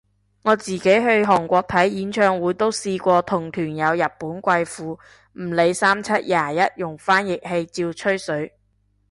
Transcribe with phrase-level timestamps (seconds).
[0.41, 4.97] 我自己去韓國睇演唱會都試過同團有日本貴婦，
[5.33, 8.55] 唔理三七廿一用翻譯器照吹水